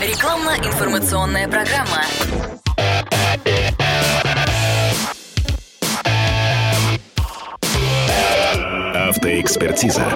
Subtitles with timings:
[0.00, 2.04] Рекламно-информационная программа.
[8.94, 10.06] Автоэкспертиза.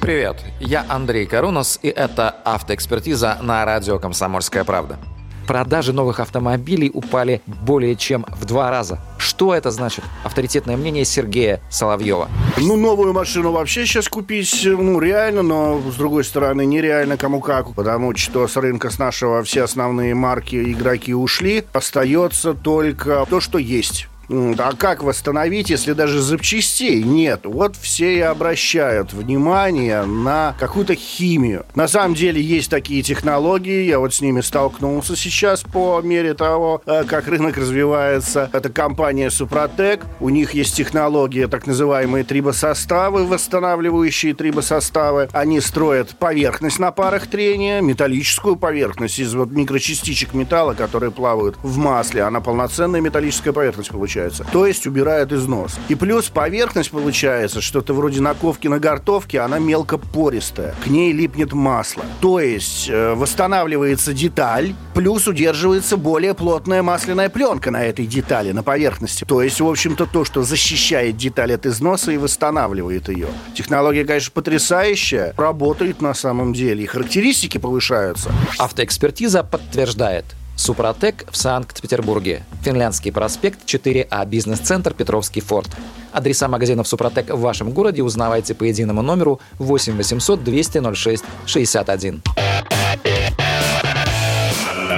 [0.00, 4.98] Привет, я Андрей Карунос, и это «Автоэкспертиза» на радио «Комсомольская правда».
[5.46, 8.98] Продажи новых автомобилей упали более чем в два раза.
[9.18, 10.02] Что это значит?
[10.24, 12.28] Авторитетное мнение Сергея Соловьева.
[12.60, 17.72] Ну, новую машину вообще сейчас купить, ну, реально, но, с другой стороны, нереально кому как.
[17.74, 21.64] Потому что с рынка с нашего все основные марки игроки ушли.
[21.72, 24.08] Остается только то, что есть.
[24.30, 27.40] А как восстановить, если даже запчастей нет?
[27.44, 31.64] Вот все и обращают внимание на какую-то химию.
[31.74, 36.82] На самом деле есть такие технологии, я вот с ними столкнулся сейчас по мере того,
[36.84, 38.50] э, как рынок развивается.
[38.52, 45.28] Это компания Супротек, у них есть технология, так называемые трибосоставы, восстанавливающие трибосоставы.
[45.32, 51.78] Они строят поверхность на парах трения, металлическую поверхность из вот микрочастичек металла, которые плавают в
[51.78, 52.22] масле.
[52.24, 54.46] Она полноценная металлическая поверхность получается получается.
[54.52, 55.76] То есть убирают износ.
[55.88, 60.74] И плюс поверхность получается, что-то вроде наковки на гортовке, она мелко пористая.
[60.84, 62.04] К ней липнет масло.
[62.20, 68.62] То есть э, восстанавливается деталь, плюс удерживается более плотная масляная пленка на этой детали, на
[68.62, 69.24] поверхности.
[69.24, 73.28] То есть, в общем-то, то, что защищает деталь от износа и восстанавливает ее.
[73.54, 78.30] Технология, конечно, потрясающая, работает на самом деле, и характеристики повышаются.
[78.58, 80.24] Автоэкспертиза подтверждает.
[80.58, 82.42] Супротек в Санкт-Петербурге.
[82.62, 85.68] Финляндский проспект 4А, бизнес-центр Петровский форт.
[86.12, 92.22] Адреса магазинов Супротек в вашем городе узнавайте по единому номеру 8 800 200 06 61.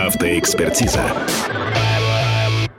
[0.06, 1.02] Автоэкспертиза.